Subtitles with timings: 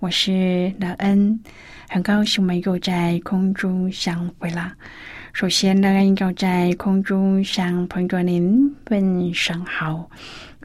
[0.00, 1.38] 我是乐恩。
[1.90, 4.72] 很高兴我们又在空中相会了。
[5.34, 10.08] 首先呢，要在空中向朋友您问声好，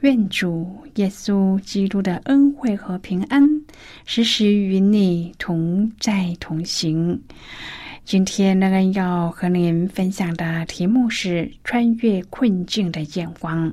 [0.00, 3.46] 愿主耶稣基督的恩惠和平安
[4.06, 7.20] 时时与你同在同行。
[8.06, 13.70] 今天呢，要和您分享的题目是穿越困境的眼光。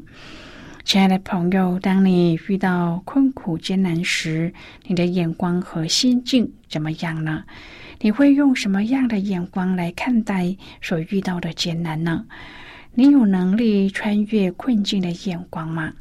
[0.85, 4.53] 亲爱的朋友，当你遇到困苦艰难时，
[4.85, 7.45] 你的眼光和心境怎么样呢？
[8.01, 12.25] 你会用什么样的眼光来看待所遇到的艰难呢？
[12.93, 15.93] 你有能力穿越困境的眼光吗？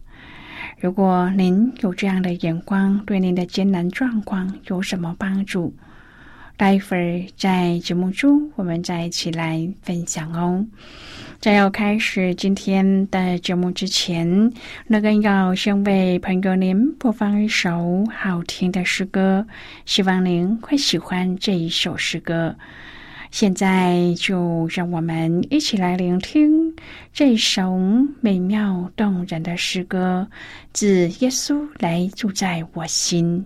[0.80, 5.74] 如果您有这样的眼光，对您的艰难状况有什么帮助？
[6.56, 10.66] 待会儿在节目中，我们再一起来分享哦。
[11.42, 14.52] 在要开始今天的节目之前，
[14.86, 19.44] 那个要先为朋友您播放一首好听的诗歌，
[19.84, 22.54] 希望您会喜欢这一首诗歌。
[23.32, 26.72] 现在就让我们一起来聆听
[27.12, 27.76] 这首
[28.20, 30.24] 美妙动人的诗歌，
[30.72, 33.44] 自耶稣来住在我心。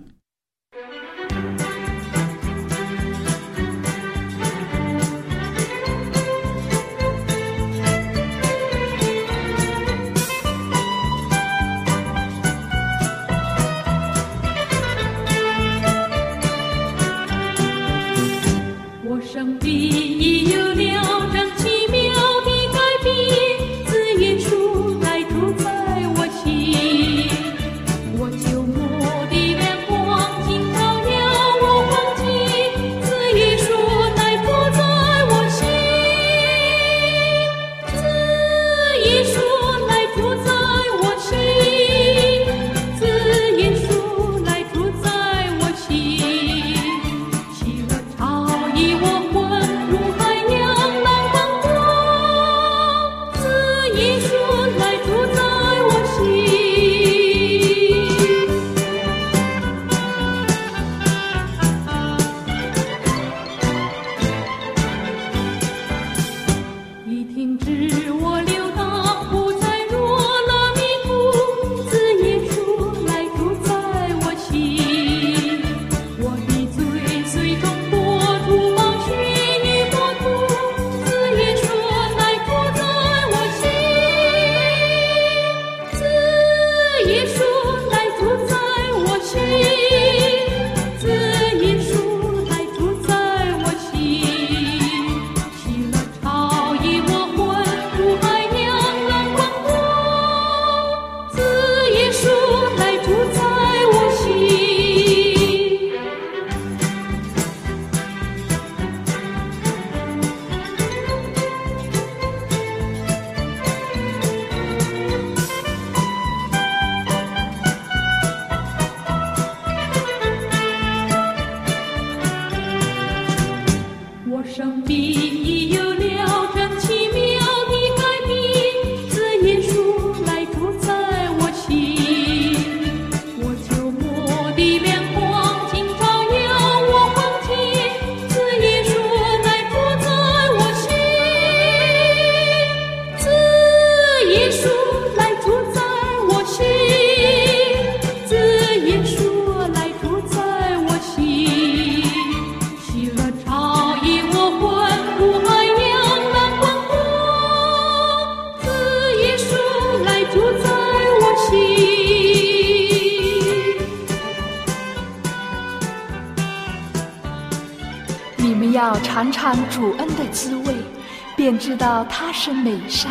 [172.46, 173.10] 是美善，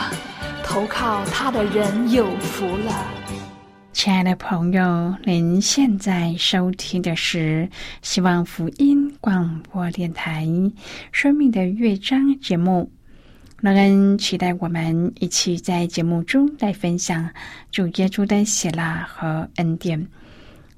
[0.64, 3.06] 投靠他的人有福了。
[3.92, 7.70] 亲爱的朋友，您现在收听的是
[8.02, 10.46] 希望福音广播电台
[11.12, 12.90] 《生命的乐章》节目。
[13.60, 17.30] 乐恩期待我们一起在节目中来分享
[17.74, 20.08] 主耶稣的喜乐和恩典。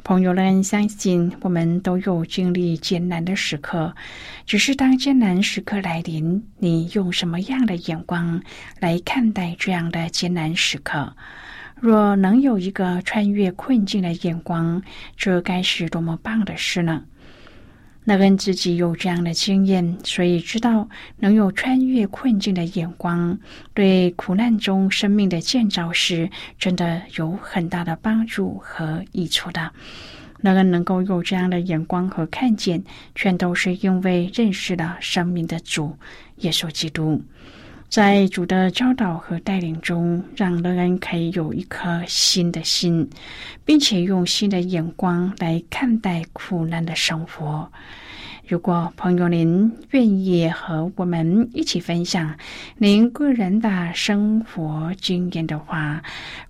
[0.08, 3.94] 朋友们，相信我们都有经历艰难的时刻，
[4.46, 8.42] 只是当艰难时刻来临，你用什么样的眼光
[8.80, 11.14] 来看待这样的艰难时刻？
[11.76, 14.82] 若能有一个穿越困境的眼光，
[15.18, 17.04] 这该是多么棒的事呢？
[18.10, 20.88] 那人自己有这样的经验，所以知道
[21.18, 23.38] 能有穿越困境的眼光，
[23.74, 29.74] 对苦难中生命的建造时，真的有很大的帮助和益处的。
[30.40, 32.82] 那个能够有这样的眼光和看见，
[33.14, 35.94] 全都是因为认识了生命的主
[36.38, 37.22] 耶稣基督。
[37.90, 43.10] 在主的教导和带领中，让乐安可以有一颗新的心，
[43.66, 47.72] 并且用新的眼光来看待苦难的生活。
[48.46, 52.38] 如果朋友您愿意和我们一起分享
[52.78, 56.04] 您个人的生活经验的话，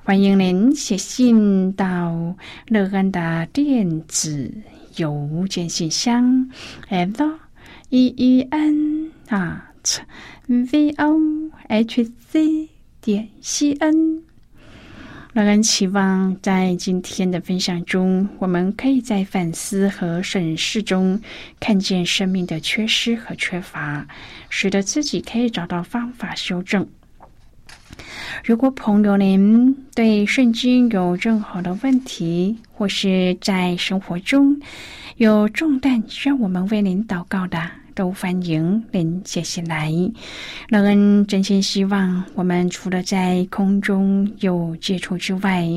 [0.04, 2.36] 欢迎您写信到
[2.68, 4.52] 乐安的电子
[4.98, 6.50] 邮件信箱
[6.90, 7.40] ，l
[7.90, 9.67] e e n 啊。
[10.48, 11.20] V o
[11.68, 12.70] h c
[13.02, 14.22] 点 c n，
[15.34, 21.20] 让人期望在今天的分享中，我们可以在反思和审视中
[21.60, 24.08] 看见生命的缺失和缺乏，
[24.50, 26.88] 使得自己可以找到方法修正。
[28.44, 34.60] 如果朋友您对圣经有任何的问题，或是在生活中
[35.16, 39.92] 有重担需要我们为您祷告的，都欢迎您接下来。
[40.70, 45.68] 乐恩真心希望，我们除了在空中有接触之外，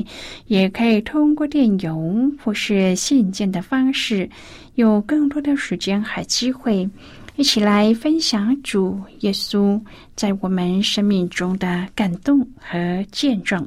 [0.46, 4.28] 也可以通过电邮或是信件的方式，
[4.74, 6.90] 有更多的时间和机会，
[7.40, 9.80] 一起来分享主耶稣
[10.14, 13.66] 在我们生命中的感动和见证。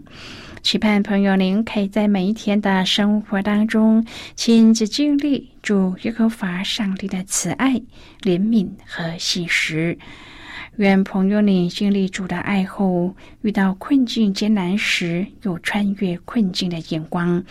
[0.61, 4.05] 期盼朋友您可以在每一天的生活当中
[4.35, 7.73] 亲自经历主耶和华上帝的慈爱、
[8.21, 9.97] 怜悯和信实。
[10.75, 17.43] 愿朋友你经历主的爱后，遇到困境艰难时有穿越困境的眼光，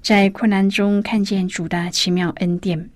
[0.00, 2.88] 在困难中看见主的奇妙恩典。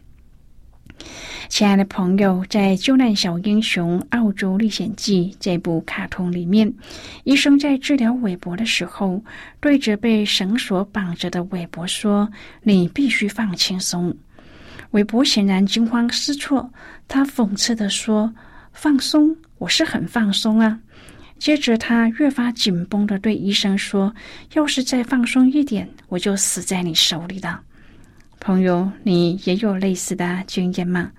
[1.48, 6.72] 亲爱的朋友，在《救难小英雄：澳洲历险记》这部卡通里面，
[7.24, 9.22] 医生在治疗韦伯的时候，
[9.58, 12.30] 对着被绳索绑着的韦伯说
[12.62, 14.14] ：“你必须放轻松。”
[14.92, 16.70] 韦伯显然惊慌失措，
[17.06, 18.32] 他讽刺的说
[18.72, 19.34] ：“放松？
[19.58, 20.78] 我是很放松啊。”
[21.38, 24.12] 接着他越发紧绷的对医生说
[24.54, 27.60] ：“要是再放松一点，我就死在你手里了。”
[28.40, 31.11] 朋友，你也有类似的经验吗？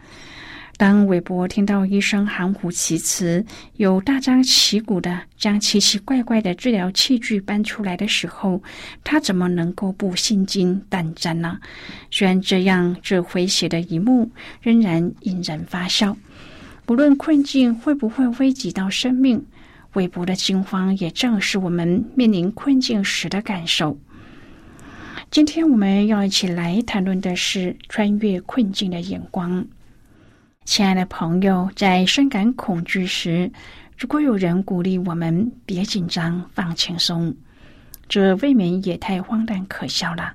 [0.77, 3.45] 当韦伯听到医生含糊其辞、
[3.75, 8.63] 又大张旗鼓的将奇奇怪怪的治疗器具搬出来的时候，
[9.03, 11.59] 他怎么能够不心惊胆战呢？
[12.09, 14.31] 虽然这样，这诙谐的一幕
[14.61, 16.15] 仍然引人发笑。
[16.85, 19.45] 不论困境会不会危及到生命，
[19.93, 23.99] 韦伯的惊慌也正是我们面临困境时的感受。
[25.31, 29.63] 今天我们要一起来谈论的是穿越困境的眼光。
[30.65, 33.51] 亲爱的朋友，在深感恐惧时，
[33.95, 37.35] 如果有人鼓励我们别紧张、放轻松，
[38.07, 40.33] 这未免也太荒诞可笑了。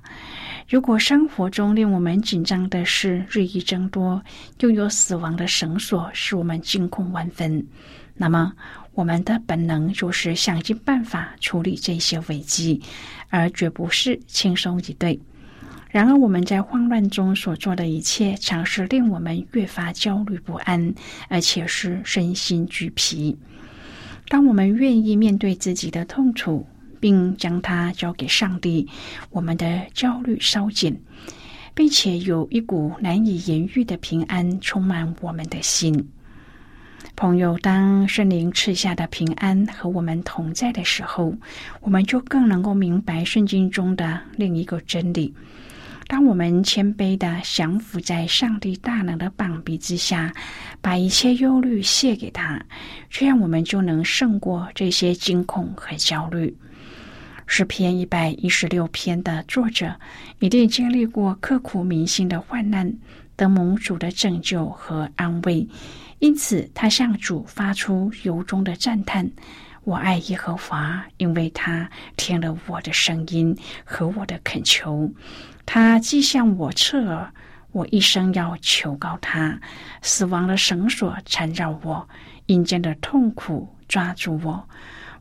[0.67, 4.21] 如果生活中令我们紧张的事日益增多，
[4.59, 7.63] 又有死亡的绳索使我们惊恐万分，
[8.15, 8.51] 那么
[8.93, 12.81] 我们的本能就是想尽办法处理这些危机。
[13.29, 15.19] 而绝不是轻松以对。
[15.89, 20.93] 然而，我们在慌乱中所做的一切，常是令我们越发焦虑不安，
[21.27, 23.37] 而且是身心俱疲。
[24.29, 26.65] 当我们愿意面对自己的痛楚，
[27.05, 28.89] 并将它交给上帝，
[29.29, 30.99] 我们的焦虑稍减，
[31.75, 35.93] 并且有一股难以言喻的平安充满我们的心。
[37.15, 41.31] 朋友，当圣灵赐下的平安和我们同在的时候，
[41.81, 45.31] 我们就更能够明白圣经中的另一个真理。
[46.07, 50.33] 当我们谦卑的降服在上帝大能的膀臂之下，
[50.81, 52.59] 把一切忧虑卸给他，
[53.11, 56.51] 这样我们就能胜过这些惊恐和焦虑。
[57.47, 59.95] 诗篇一百一十六篇的作者
[60.39, 62.93] 一定经历过刻骨铭心的患难。
[63.37, 65.67] 得蒙主的拯救和安慰，
[66.19, 69.29] 因此他向主发出由衷的赞叹
[69.83, 75.11] ：“我爱耶和华，因为他听了我的声音和我的恳求。
[75.65, 77.33] 他既向我侧耳，
[77.73, 79.59] 我一生要求告他。
[80.01, 82.07] 死亡的绳索缠绕我，
[82.45, 84.65] 阴间的痛苦抓住我，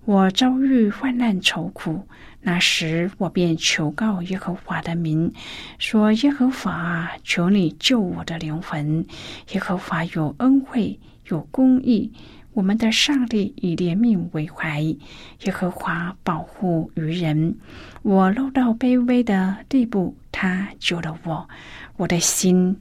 [0.04, 2.06] 我遭遇患难愁苦。”
[2.46, 5.32] 那时，我便求告耶和华的名，
[5.78, 9.06] 说：“耶和华，求你救我的灵魂。
[9.52, 12.12] 耶和华有恩惠，有公义。
[12.52, 14.82] 我们的上帝以怜悯为怀。
[14.82, 17.56] 耶和华保护愚人。
[18.02, 21.48] 我落到卑微的地步，他救了我。
[21.96, 22.76] 我的心，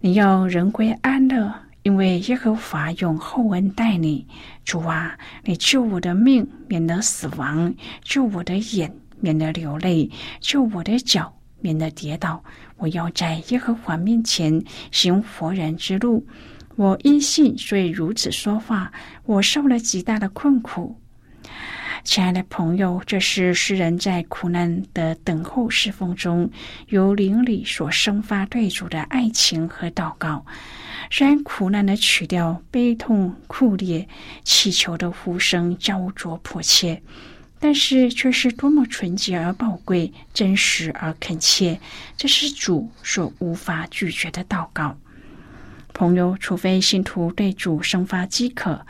[0.00, 4.26] 你要人归安乐，因为耶和华用厚恩待你。
[4.64, 10.10] 主啊，你救我的命，免得死亡；救我的眼。”免得流泪，
[10.40, 12.42] 救我的脚；免得跌倒。
[12.78, 16.26] 我要在耶和华面前行活人之路。
[16.76, 18.90] 我因信，所以如此说话。
[19.26, 20.98] 我受了极大的困苦。
[22.02, 26.50] 亲爱的朋友，这是诗人在苦难的等候侍奉中，
[26.88, 30.44] 由灵里所生发对主的爱情和祷告。
[31.10, 34.08] 虽然苦难的曲调悲痛酷烈，
[34.44, 37.02] 祈求的呼声焦灼迫切。
[37.62, 41.78] 但是却是多么纯洁而宝贵，真实而恳切，
[42.16, 44.96] 这是主所无法拒绝的祷告。
[45.92, 48.86] 朋友，除非信徒对主生发饥渴、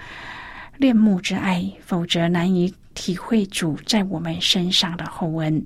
[0.77, 2.73] 恋慕之爱，否则难以。
[2.95, 5.65] 体会主在我们身上的厚恩。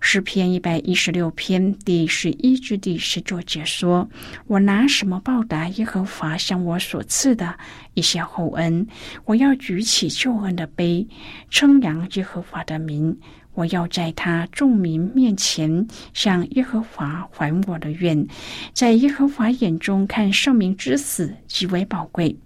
[0.00, 4.08] 诗篇一百一十六篇第十一至第十九节说
[4.46, 7.58] ：“我拿什么报答耶和华向我所赐的
[7.94, 8.86] 一些厚恩？
[9.24, 11.06] 我要举起救恩的杯，
[11.50, 13.18] 称扬耶和华的名。
[13.54, 18.26] 我要在他众民面前向耶和华还我的愿。
[18.74, 22.36] 在耶和华眼中看圣明之死极为宝贵。”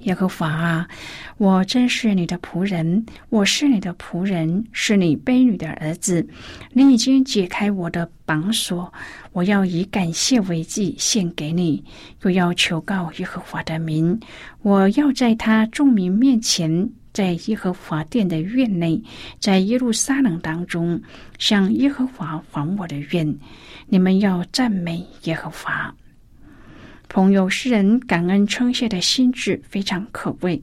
[0.00, 0.88] 耶和华啊，
[1.36, 6.26] 我真是你的仆人，我是你的仆人，是你卑女的儿子。
[6.72, 8.92] 你已经解开我的绑锁，
[9.32, 11.84] 我要以感谢为祭献给你，
[12.22, 14.18] 又要求告耶和华的名。
[14.62, 19.02] 我要在他众民面前，在耶和华殿的院内，
[19.38, 21.00] 在耶路撒冷当中，
[21.38, 23.36] 向耶和华还我的愿。
[23.86, 25.94] 你们要赞美耶和华。
[27.12, 30.62] 朋友，诗人感恩称谢的心智非常可贵。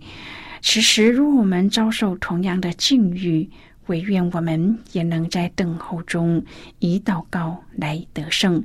[0.62, 3.48] 此时，如果我们遭受同样的境遇，
[3.88, 6.42] 唯愿我们也能在等候中
[6.80, 8.64] 以祷告来得胜，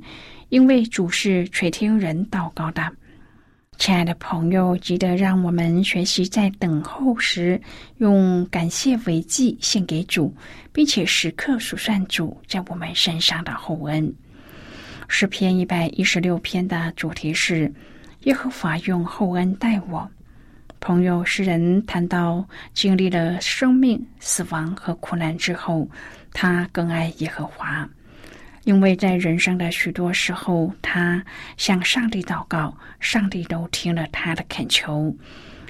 [0.49, 2.89] 因为主是垂听人祷告的。
[3.79, 7.61] 亲爱的朋友，记得让我们学习在等候时
[7.97, 10.33] 用感谢为祭献给主，
[10.73, 14.15] 并且时刻数算主在我们身上的厚恩。
[15.15, 17.71] 诗篇一百一十六篇的主题是
[18.21, 20.11] 耶和华用厚恩待我。
[20.81, 22.43] 朋友，诗人谈到
[22.73, 25.87] 经历了生命、死亡和苦难之后，
[26.33, 27.87] 他更爱耶和华，
[28.65, 31.23] 因为在人生的许多时候，他
[31.59, 35.15] 向上帝祷告，上帝都听了他的恳求。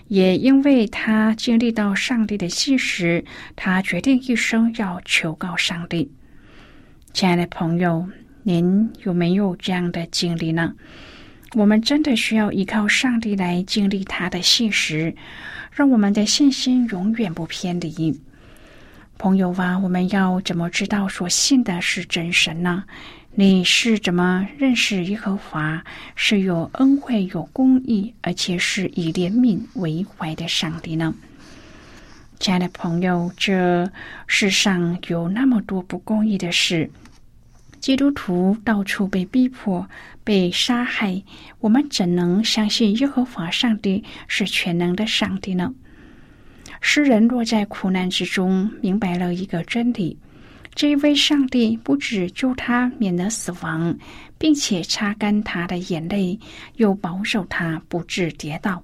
[0.07, 3.23] 也因为他经历到上帝的信实，
[3.57, 6.09] 他决定一生要求告上帝。
[7.13, 8.09] 亲爱的朋友。
[8.45, 10.75] 您有没有这样的经历呢？
[11.55, 15.15] 我们真的需要依靠上帝来经历他的信实，
[15.71, 18.21] 让我们的信心永远不偏离。
[19.17, 22.83] 朋友啊，我们要怎么知道所信的是真神呢？
[23.35, 25.85] 你是怎么认识耶和华
[26.17, 31.15] 是有恩惠、有公义，而且是以怜悯为怀的上帝呢？
[32.41, 33.89] 亲爱的朋友，这
[34.27, 36.91] 世上有那么多不公义的事。
[37.83, 39.85] 基督徒到处被逼迫、
[40.23, 41.21] 被杀害，
[41.59, 45.75] 我们怎能相信耶和华上帝是全能的上帝呢？
[46.81, 50.17] 诗人落在苦难之中，明白了一个真理：
[50.77, 53.99] 这位上帝不止救他免得死亡，
[54.39, 56.39] 并且擦干他的眼泪，
[56.77, 58.81] 又保守他不致跌倒。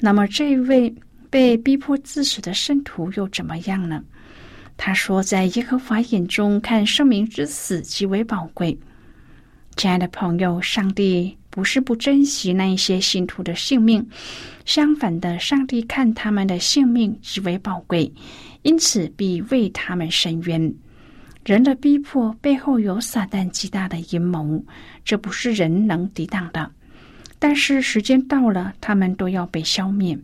[0.00, 0.92] 那么，这位
[1.30, 4.02] 被逼迫致死的圣徒又怎么样呢？
[4.78, 8.78] 他说：“在耶和华眼中看生命之死极为宝贵。”
[9.76, 14.08] 亲爱的朋友，上帝不是不珍惜那一些信徒的性命，
[14.64, 18.10] 相反的，上帝看他们的性命极为宝贵，
[18.62, 20.72] 因此必为他们伸冤。
[21.44, 24.64] 人的逼迫背后有撒旦极大的阴谋，
[25.04, 26.70] 这不是人能抵挡的。
[27.38, 30.18] 但是时间到了，他们都要被消灭。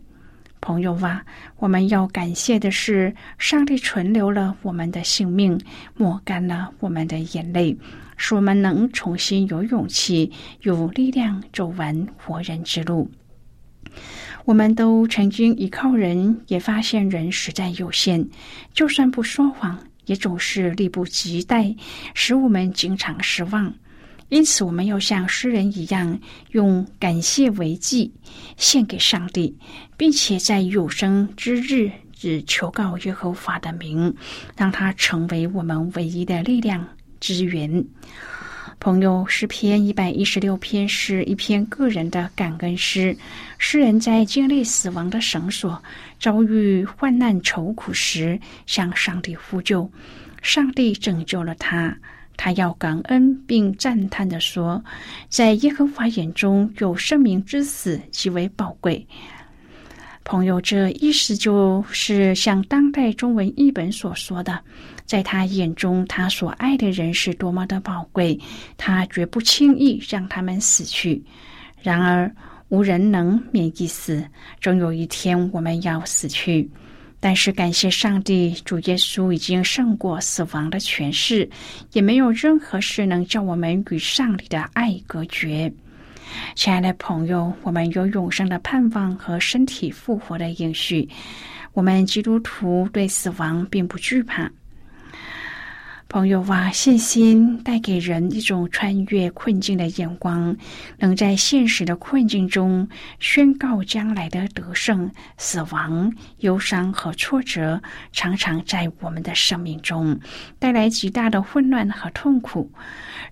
[0.65, 1.23] 朋友啊，
[1.57, 5.61] 我们要感谢的是，上帝存留了我们的性命，
[5.95, 7.77] 抹干了我们的眼泪，
[8.17, 10.31] 使我们能重新有勇气、
[10.61, 13.11] 有力量走完活人之路。
[14.45, 18.27] 我们都曾经依靠人，也发现人实在有限，
[18.73, 21.75] 就算不说谎，也总是力不及待，
[22.15, 23.71] 使我们经常失望。
[24.29, 26.19] 因此，我们要像诗人一样，
[26.51, 28.11] 用感谢为祭
[28.57, 29.55] 献给上帝，
[29.95, 34.13] 并且在有生之日只求告耶和华的名，
[34.57, 36.87] 让他成为我们唯一的力量
[37.19, 37.85] 之源。
[38.79, 43.15] 朋友，诗篇一百一十六篇是一篇个人的感恩诗。
[43.57, 45.81] 诗人在经历死亡的绳索、
[46.19, 49.89] 遭遇患难愁苦时，向上帝呼救，
[50.41, 51.95] 上帝拯救了他。
[52.37, 54.83] 他要感恩并赞叹的说
[55.29, 59.05] ：“在耶和华眼中，有生命之死极为宝贵。”
[60.23, 64.59] 朋友，这意思就是像当代中文译本所说的，
[65.05, 68.39] 在他眼中，他所爱的人是多么的宝贵，
[68.75, 71.23] 他绝不轻易让他们死去。
[71.79, 72.35] 然而，
[72.69, 74.25] 无人能免一死，
[74.59, 76.67] 终有一天我们要死去。
[77.25, 81.49] 但是感谢上帝，主耶稣已经胜过死亡的权势，
[81.91, 85.73] 也没有任何事能叫我们与上帝的爱隔绝。
[86.53, 91.09] 亲爱的朋友，我们有永生的盼望和身体复活的应许，
[91.73, 94.47] 我们基督徒对死亡并不惧怕。
[96.07, 100.55] 朋友啊，信心带给人一种穿越困境的眼光，
[100.99, 102.87] 能在现实的困境中
[103.19, 105.11] 宣告将来的得胜。
[105.37, 107.81] 死亡、忧伤和挫折
[108.13, 110.17] 常常在我们的生命中
[110.57, 112.71] 带来极大的混乱和痛苦。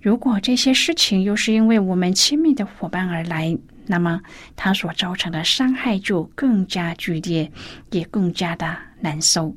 [0.02, 4.22] 如果这些事情又是因为我们亲密的伙伴而来，那么
[4.56, 7.52] 它所造成的伤害就更加剧烈，
[7.92, 9.56] 也更加的难受。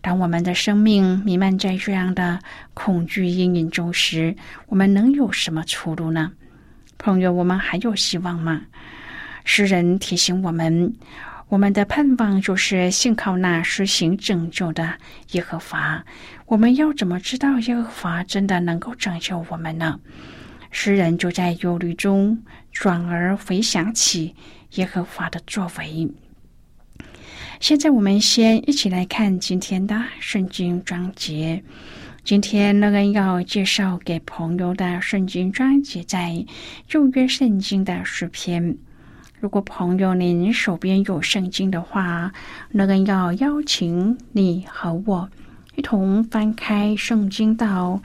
[0.00, 2.38] 当我们的生命弥漫在这样的
[2.74, 4.34] 恐惧阴影中时，
[4.66, 6.32] 我们能有什么出路呢？
[6.98, 8.62] 朋友，我们还有希望吗？
[9.44, 10.92] 诗人提醒我们，
[11.48, 14.92] 我们的盼望就是信靠那施行拯救的
[15.32, 16.04] 耶和华。
[16.46, 19.98] 我们要怎么知道耶和华真的能够拯救我们呢？
[20.70, 24.34] 诗人就在忧虑中，转而回想起
[24.74, 26.08] 耶和华的作为。
[27.60, 31.62] 现在，我们先一起来看今天的圣经章节。
[32.22, 36.44] 今天，乐恩要介绍给朋友的圣经章节在
[36.86, 38.76] 旧约圣经的诗篇。
[39.38, 42.32] 如果朋友您手边有圣经的话，
[42.70, 45.30] 乐恩要邀请你和我。
[45.76, 48.00] 一同翻开圣经到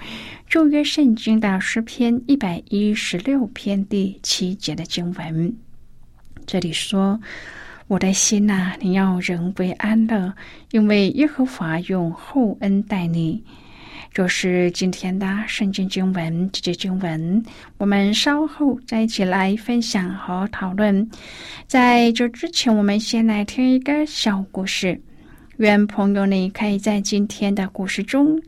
[0.48, 5.54] 旧约圣经的诗篇一百一十六篇第七节的经文。
[6.46, 7.18] 这里说
[7.88, 10.34] ：“我的心呐，你要人为安乐，
[10.72, 13.42] 因为耶和华用厚恩待你。”
[14.14, 16.50] 就是今天的圣经经文。
[16.52, 17.42] 这节经文，
[17.78, 21.10] 我们稍后再一起来分享和讨论。
[21.68, 25.02] 在这之前，我们先来听一个小故事。
[25.62, 28.42] 愿朋友你可以在今天的故事中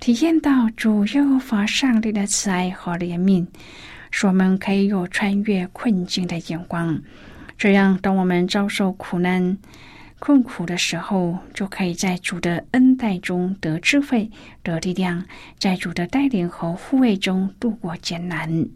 [0.00, 3.46] 体验到主耶和华上帝的慈爱和怜悯，
[4.10, 6.98] 使我们可以有穿越困境的眼光。
[7.58, 9.58] 这样，当我们遭受苦难、
[10.18, 14.30] 困苦的时候，就可以在主的恩待中得智慧、
[14.62, 15.22] 得力量，
[15.58, 18.66] 在主的带领和护卫中度过艰难。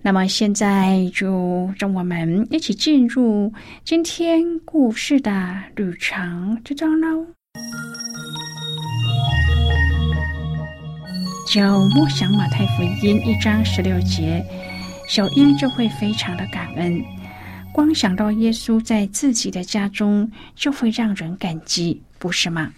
[0.00, 3.52] 那么现在就让我们一起进入
[3.84, 7.26] 今天故事的旅程之中喽。
[11.52, 11.60] 就
[11.94, 14.44] 默想马太福音一章十六节，
[15.08, 17.02] 小英就会非常的感恩。
[17.72, 22.72] 光想到耶稣在自己的家中，就会让人感激，不是吗？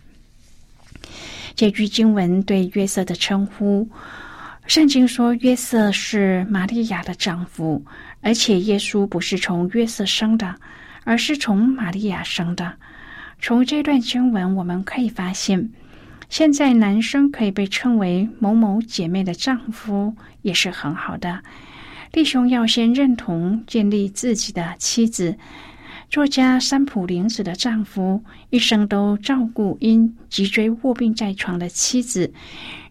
[1.55, 3.89] 这句经文对约瑟的称呼。
[4.71, 7.85] 圣经说，约瑟是玛利亚的丈夫，
[8.21, 10.55] 而且耶稣不是从约瑟生的，
[11.03, 12.73] 而是从玛利亚生的。
[13.41, 15.69] 从这段经文，我们可以发现，
[16.29, 21.41] 现在男生可以被称为某某姐妹的丈夫，也是很好的。
[22.13, 25.37] 弟兄要先认同建立自己的妻子。
[26.09, 32.33] 作家三浦玲子的丈夫一生都照顾因脊椎卧病在床的妻子。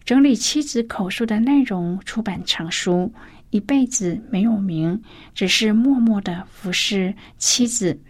[0.04, 3.12] 整理妻子口述的内容，出版成书，
[3.50, 5.02] 一辈子没有名，
[5.34, 8.00] 只是默默的服侍妻子。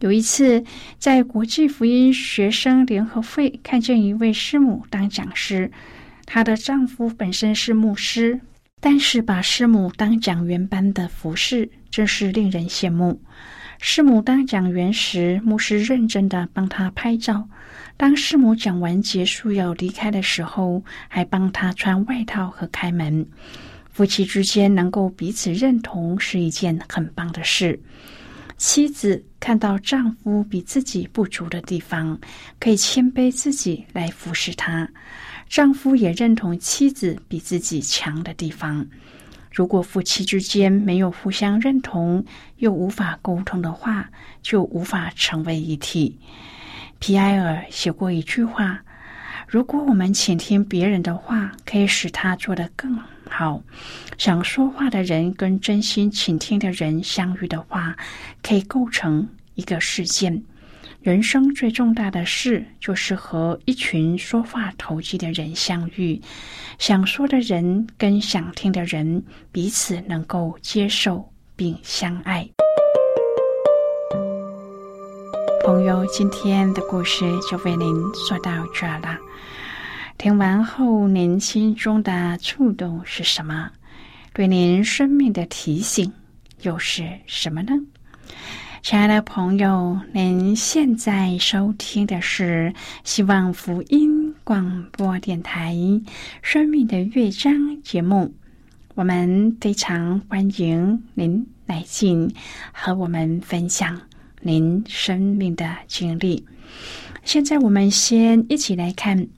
[0.00, 0.64] 有一次，
[0.98, 5.70] 在国际福音学生联合会看见一位师母当讲师，
[6.24, 8.40] 她的丈夫本身是牧师，
[8.80, 13.20] 但是把师母当讲员般的服侍，真是令人羡慕。
[13.82, 17.48] 师母当讲员时，牧师认真的帮他拍照。
[17.96, 23.26] 当师母讲完结束要离开的时候，还帮他穿外套和开门。
[23.90, 27.80] 夫妻之间能够彼此认同是一件很棒的事。
[28.58, 32.18] 妻子看到丈夫比自己不足的地方，
[32.60, 34.86] 可以谦卑自己来服侍他；
[35.48, 38.86] 丈夫也认同妻子比自己强的地方。
[39.50, 42.24] 如果夫妻之间没有互相认同，
[42.58, 44.08] 又无法沟通的话，
[44.42, 46.18] 就无法成为一体。
[47.00, 48.80] 皮埃尔写过一句话
[49.48, 52.96] ：“如果我们倾听别人的话，可以使他做得更
[53.28, 53.62] 好。
[54.18, 57.96] 想说话的人跟真心倾听的人相遇的话，
[58.42, 60.42] 可以构成一个事件。”
[61.00, 66.20] 人生最重大的事，就是和一群说话投机的人相遇。
[66.78, 72.46] 想说的人跟想听的人彼此能够接受并相爱。
[75.64, 79.16] 朋友，今天的故事就为您说到这了。
[80.18, 83.70] 听完后，您心中的触动是什么？
[84.34, 86.12] 对您生命的提醒
[86.60, 87.72] 又是什么呢？
[88.82, 92.72] 亲爱的朋友，您现在收听的是
[93.04, 95.74] 希望福音广播电台
[96.40, 98.34] 《生命的乐章》节目。
[98.94, 102.32] 我们非常欢迎您来信
[102.72, 104.00] 和我们分享
[104.40, 106.46] 您生命的经历。
[107.22, 109.28] 现在，我们先一起来看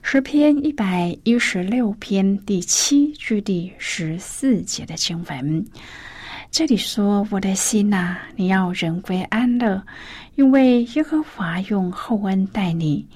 [0.00, 5.66] 诗篇一百一十六篇第七至第十四节的经文。
[6.56, 9.82] 这里说：“我的心呐，你要人归安乐，
[10.36, 13.06] 因为耶和华用厚恩待你。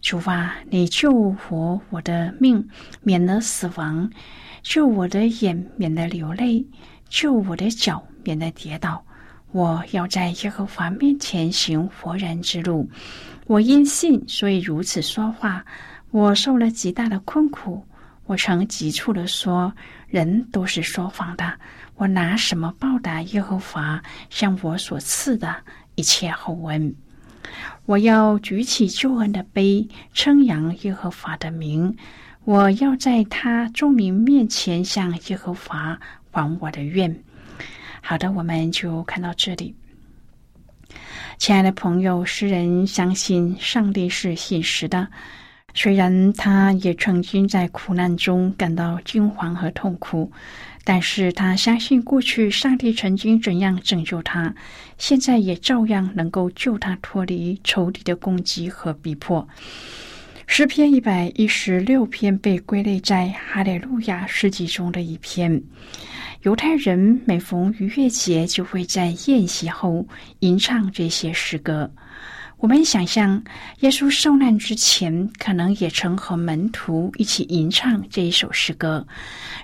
[0.00, 2.66] 主啊，你救活我的命，
[3.02, 4.08] 免了死亡；
[4.62, 6.64] 救我的眼，免得流泪；
[7.10, 9.04] 救我的脚，免得跌倒。
[9.52, 12.88] 我要在耶和华面前行活人之路。
[13.46, 15.62] 我因信，所以如此说话。
[16.12, 17.86] 我受了极大的困苦，
[18.24, 19.70] 我曾急促的说：
[20.08, 21.52] 人都是说谎的。”
[21.96, 25.56] 我拿什么报答耶和华向我所赐的
[25.94, 26.94] 一切厚恩？
[27.86, 31.96] 我要举起救恩的杯，称扬耶和华的名。
[32.44, 35.98] 我要在他众民面前向耶和华
[36.30, 37.22] 还我的愿。
[38.02, 39.74] 好的，我们就看到这里。
[41.38, 45.08] 亲爱的朋友，诗人相信上帝是现实的，
[45.74, 50.30] 虽然他也曾经在苦难中感到惊惶和痛苦。
[50.88, 54.54] 但是他相信，过去上帝曾经怎样拯救他，
[54.98, 59.46] 现在也照样能够救他脱离仇敌的攻击和逼迫。
[60.46, 65.60] 诗篇一百一十六篇被归类在哈利路亚诗集中的一篇。
[66.42, 70.06] 犹太人每逢逾越节，就会在宴席后
[70.38, 71.90] 吟唱这些诗歌。
[72.58, 73.42] 我们想象，
[73.80, 79.06] 耶稣受难之前，可能也曾和门徒一起吟唱这一首诗歌。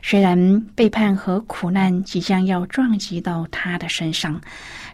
[0.02, 4.38] 虽然背叛和苦难即将要撞击到他的身上，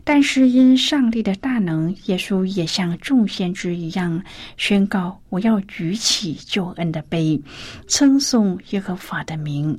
[0.04, 4.22] 但是因上帝的大能，耶稣也像众先知一样
[4.56, 7.42] 宣告：“我要举起救恩的杯，
[7.88, 9.78] 称颂耶和华的名。”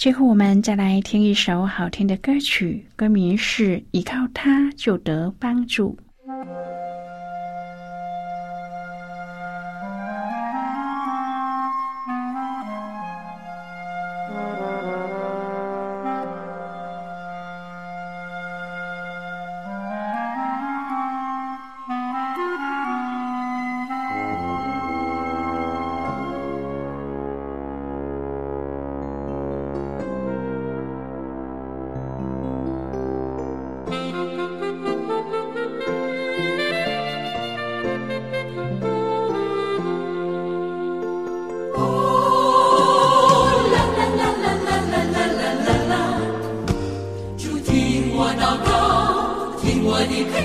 [0.00, 5.94] 最后，我们再来听一首好听的歌曲，歌名是《依靠他就得帮助》。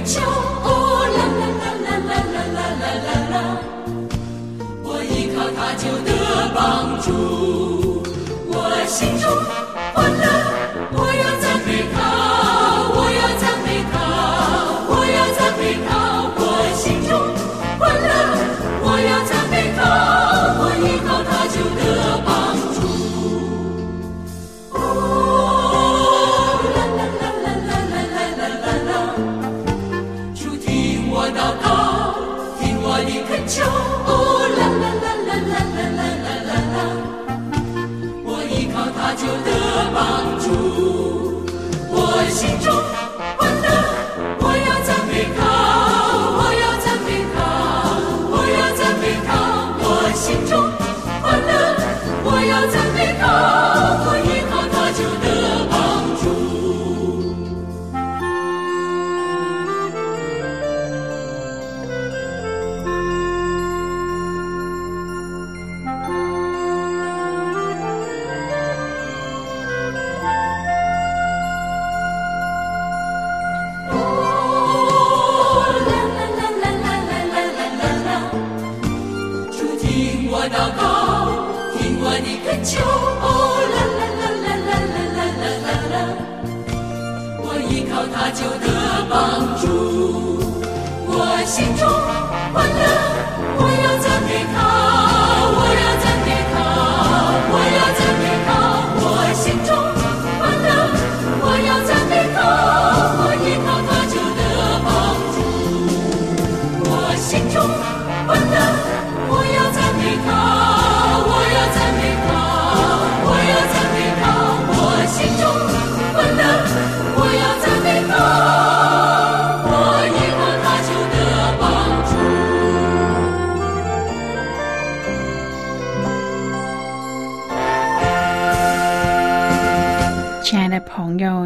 [0.07, 0.69] 我
[1.07, 1.89] 要赞美
[3.31, 3.41] 他，
[4.83, 5.17] 我要
[5.75, 6.07] 赞美
[6.53, 7.05] 他，
[8.47, 8.53] 我
[9.49, 9.54] 要。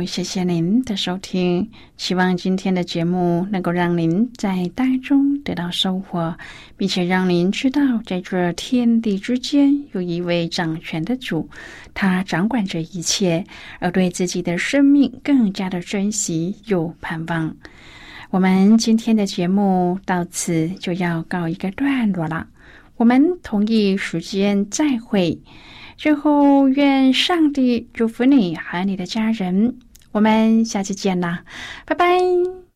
[0.09, 6.35] 谢谢您的收听，希望今天的节目能够让您在当中得到收获，
[6.75, 11.47] 并且让您知道，在这天地之间有一位掌权的主，
[11.93, 13.43] 他掌管着一切，
[13.77, 17.55] 而对自己的生命更加的珍惜又盼望。
[18.31, 22.47] 我们今天的节目到此就要告一个段落了，
[22.97, 25.39] 我们同一时间再会。
[25.97, 29.75] 最后，愿上帝祝福你和你的家人。
[30.19, 31.45] 我们下期见啦，
[31.85, 32.68] 拜拜。